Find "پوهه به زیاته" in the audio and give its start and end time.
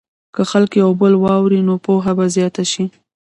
1.85-2.63